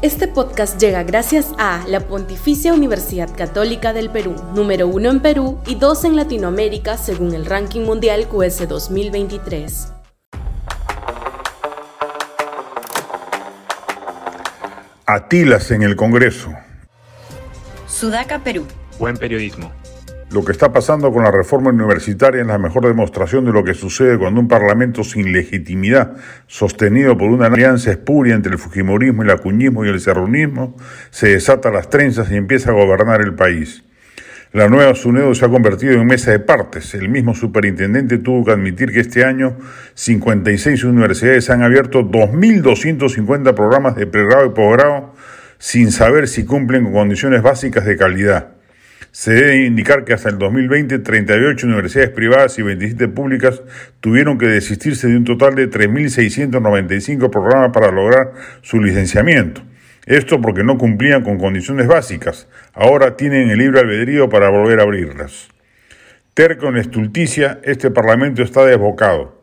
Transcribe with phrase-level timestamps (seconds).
[0.00, 5.58] Este podcast llega gracias a la Pontificia Universidad Católica del Perú, número uno en Perú
[5.66, 9.92] y dos en Latinoamérica según el ranking mundial QS 2023.
[15.04, 16.52] Atilas en el Congreso.
[17.88, 18.68] Sudaca, Perú.
[19.00, 19.72] Buen periodismo.
[20.30, 23.72] Lo que está pasando con la reforma universitaria es la mejor demostración de lo que
[23.72, 29.30] sucede cuando un parlamento sin legitimidad, sostenido por una alianza espuria entre el fujimorismo, el
[29.30, 30.76] acuñismo y el serrunismo,
[31.10, 33.84] se desata las trenzas y empieza a gobernar el país.
[34.52, 36.92] La nueva SUNEDO se ha convertido en mesa de partes.
[36.94, 39.56] El mismo superintendente tuvo que admitir que este año
[39.94, 45.14] 56 universidades han abierto 2.250 programas de pregrado y posgrado
[45.58, 48.57] sin saber si cumplen con condiciones básicas de calidad.
[49.18, 53.62] Se debe indicar que hasta el 2020 38 universidades privadas y 27 públicas
[53.98, 58.30] tuvieron que desistirse de un total de 3.695 programas para lograr
[58.62, 59.60] su licenciamiento.
[60.06, 62.46] Esto porque no cumplían con condiciones básicas.
[62.74, 65.48] Ahora tienen el libre albedrío para volver a abrirlas.
[66.32, 69.37] Terco en estulticia, este Parlamento está desbocado.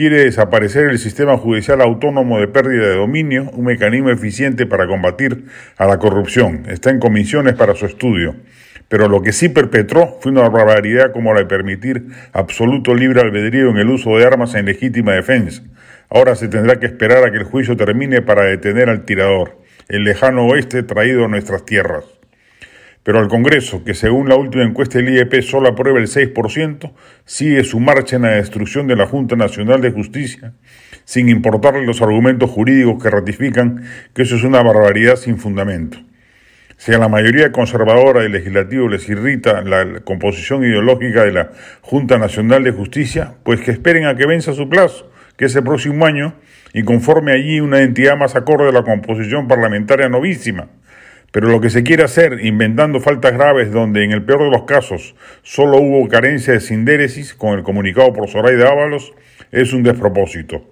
[0.00, 5.44] Quiere desaparecer el sistema judicial autónomo de pérdida de dominio, un mecanismo eficiente para combatir
[5.76, 6.62] a la corrupción.
[6.70, 8.34] Está en comisiones para su estudio.
[8.88, 13.68] Pero lo que sí perpetró fue una barbaridad como la de permitir absoluto libre albedrío
[13.68, 15.64] en el uso de armas en legítima defensa.
[16.08, 19.58] Ahora se tendrá que esperar a que el juicio termine para detener al tirador,
[19.90, 22.19] el lejano oeste traído a nuestras tierras.
[23.02, 26.92] Pero el Congreso, que según la última encuesta del IEP solo aprueba el 6%,
[27.24, 30.52] sigue su marcha en la destrucción de la Junta Nacional de Justicia,
[31.04, 33.84] sin importarle los argumentos jurídicos que ratifican
[34.14, 35.98] que eso es una barbaridad sin fundamento.
[36.76, 41.50] Si a la mayoría conservadora del legislativo les irrita la composición ideológica de la
[41.82, 45.62] Junta Nacional de Justicia, pues que esperen a que venza su plazo, que es el
[45.62, 46.34] próximo año,
[46.72, 50.68] y conforme allí una entidad más acorde a la composición parlamentaria novísima.
[51.32, 54.64] Pero lo que se quiere hacer, inventando faltas graves donde en el peor de los
[54.64, 59.12] casos solo hubo carencia de sindéresis, con el comunicado por Zoraida Ábalos,
[59.52, 60.64] es un despropósito.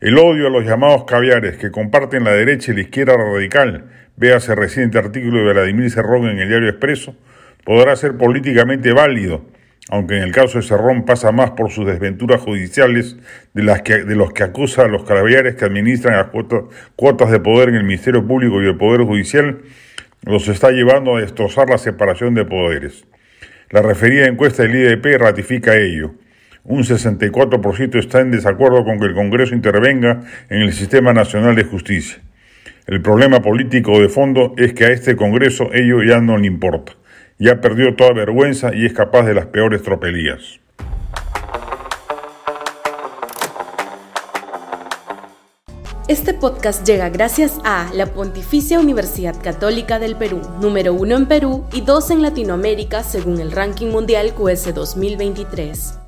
[0.00, 4.54] El odio a los llamados caviares que comparten la derecha y la izquierda radical véase
[4.54, 7.16] reciente artículo de Vladimir Cerrón en el diario Expreso,
[7.64, 9.44] podrá ser políticamente válido,
[9.88, 13.16] aunque en el caso de Cerrón pasa más por sus desventuras judiciales
[13.54, 17.30] de, las que, de los que acusa a los calaviares que administran las cuotas, cuotas
[17.30, 19.58] de poder en el Ministerio Público y el Poder Judicial,
[20.24, 23.06] los está llevando a destrozar la separación de poderes.
[23.70, 26.14] La referida encuesta del IDP ratifica ello.
[26.64, 30.20] Un 64% está en desacuerdo con que el Congreso intervenga
[30.50, 32.18] en el Sistema Nacional de Justicia.
[32.86, 36.92] El problema político de fondo es que a este Congreso ello ya no le importa.
[37.38, 40.58] Ya perdió toda vergüenza y es capaz de las peores tropelías.
[46.08, 51.64] Este podcast llega gracias a la Pontificia Universidad Católica del Perú, número uno en Perú
[51.72, 56.07] y dos en Latinoamérica según el ranking mundial QS 2023.